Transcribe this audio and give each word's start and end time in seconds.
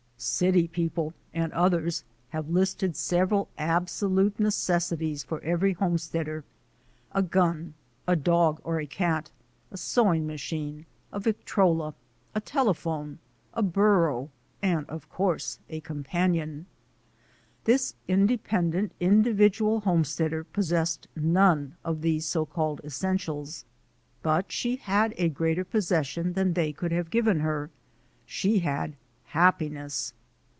City 0.23 0.67
people 0.67 1.15
and 1.33 1.51
others 1.51 2.03
have 2.29 2.47
listed 2.47 2.95
several 2.95 3.49
ab 3.57 3.87
solute 3.87 4.37
necessities 4.37 5.23
for 5.23 5.41
every 5.41 5.73
homesteader: 5.73 6.43
a 7.11 7.23
gun, 7.23 7.73
a 8.07 8.15
dog 8.15 8.61
or 8.63 8.79
a 8.79 8.85
cat, 8.85 9.31
a 9.71 9.77
sewing 9.77 10.27
machine, 10.27 10.85
a 11.11 11.19
victrola, 11.19 11.95
a 12.35 12.39
tele 12.39 12.75
phone, 12.75 13.17
a 13.55 13.63
burro, 13.63 14.29
and, 14.61 14.87
of 14.91 15.09
course, 15.09 15.57
a 15.71 15.79
companion. 15.79 16.67
This 17.63 17.95
DEVELOPMENT 18.07 18.13
OF 18.13 18.13
A 18.13 18.13
WOMAN 18.13 18.27
GUIDE 18.27 18.31
independent, 18.31 18.93
individual 18.99 19.79
homesteader 19.79 20.43
possessed 20.43 21.07
none 21.15 21.77
of 21.83 22.01
these 22.01 22.27
so 22.27 22.45
called 22.45 22.79
essentials, 22.83 23.65
but 24.21 24.51
she 24.51 24.75
had 24.75 25.15
a 25.17 25.29
greater 25.29 25.65
possession 25.65 26.33
than 26.33 26.53
they 26.53 26.71
could 26.71 26.91
have 26.91 27.09
given 27.09 27.39
her. 27.39 27.71
She 28.27 28.59
had 28.59 28.95
"Happiness." 29.33 30.13